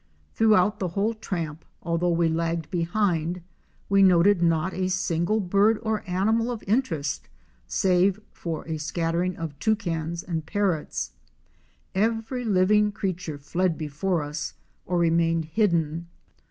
Throughout 0.33 0.79
the 0.79 0.87
whole 0.87 1.13
tramp, 1.13 1.63
although 1.83 2.09
we 2.09 2.27
lagged 2.27 2.71
behind, 2.71 3.43
we 3.87 4.01
noted 4.01 4.41
not 4.41 4.73
a 4.73 4.87
single 4.89 5.39
bird 5.39 5.77
or 5.83 6.01
animal 6.09 6.49
of 6.49 6.63
interest 6.65 7.29
save 7.67 8.19
for 8.31 8.67
a 8.67 8.79
scattering 8.79 9.37
of 9.37 9.59
Toucans 9.59 10.23
and 10.23 10.43
Parrots. 10.43 11.11
Every 11.93 12.43
living 12.43 12.91
creature 12.91 13.37
fled 13.37 13.77
before 13.77 14.23
us 14.23 14.55
or 14.87 14.97
remained 14.97 15.45
hidden. 15.45 16.07